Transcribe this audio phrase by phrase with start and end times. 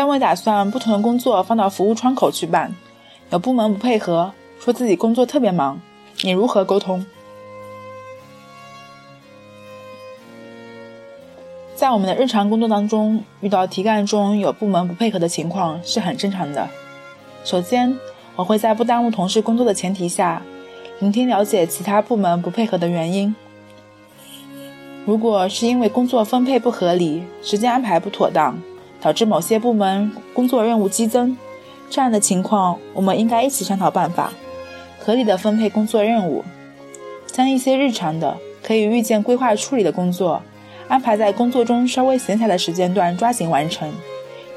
[0.00, 2.74] 单位打算不同的工作放到服务窗口去办，
[3.28, 5.78] 有部门不配合，说自己工作特别忙，
[6.22, 7.04] 你如何沟通？
[11.74, 16.66] 在我们的日常工作当中，遇到题干中有部门不配合的情况是很正常的。
[17.44, 17.94] 首先，
[18.36, 20.40] 我会在不耽误同事工作的前提下，
[21.00, 23.34] 聆听了解其他部门不配合的原因。
[25.04, 28.58] 如果是因为工作分配不合理、时间安排不妥当，
[29.00, 31.36] 导致某些部门工作任务激增，
[31.88, 34.32] 这样的情况，我们应该一起商讨办法，
[34.98, 36.44] 合理的分配工作任务，
[37.26, 40.42] 将一些日常的可以预见规划处理的工作，
[40.88, 43.90] 安排在工作中稍微闲暇的时间段抓紧完成，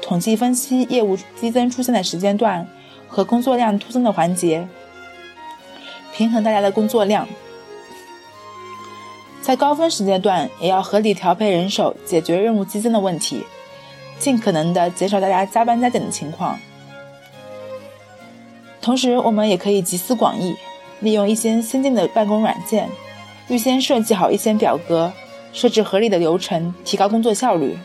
[0.02, 2.66] 统计分析业务激增出现的时间段
[3.08, 4.68] 和工作量突增的环节，
[6.14, 7.26] 平衡大家的工作量。
[9.40, 13.44] 在高峰时间段，也要合理调配人手，解决任务激增的问题，
[14.18, 16.58] 尽可能的减少大家加班加点的情况。
[18.80, 20.54] 同时，我们也可以集思广益，
[21.00, 22.88] 利用一些先进的办公软件，
[23.48, 25.12] 预先设计好一些表格，
[25.52, 27.78] 设置合理的流程，提高工作效率。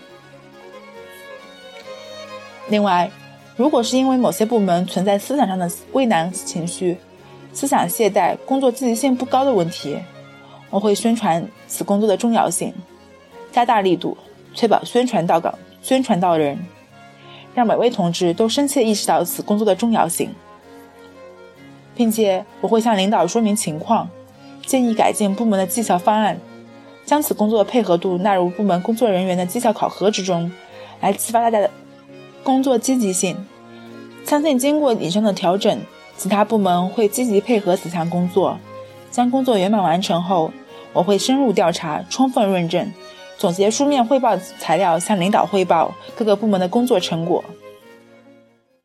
[2.68, 3.10] 另外，
[3.56, 6.98] 如果是因为某些部门存在思想上的畏难情绪、
[7.54, 9.98] 思想懈怠、工作积极性不高的问题，
[10.70, 12.74] 我会宣传此工作的重要性，
[13.52, 14.18] 加大力度，
[14.54, 16.60] 确保宣传到岗、宣传到人，
[17.54, 20.34] 让每位同志都深切意识到此工作的重要性，
[21.96, 24.10] 并且我会向领导说明情况，
[24.66, 26.40] 建议改进部门的绩效方案，
[27.06, 30.52] 将此工作的配合度纳入部门工作人员的绩效考核之中，
[31.02, 31.70] 来激发大家的
[32.44, 33.36] 工作积极性。
[34.26, 35.80] 相信经过以上的调整，
[36.16, 38.58] 其他部门会积极配合此项工作。
[39.10, 40.52] 将工作圆满完成后，
[40.94, 42.92] 我会深入调查、充分论证，
[43.40, 47.42] 总结书面汇报材料，向领导汇报各个部门的工作成果。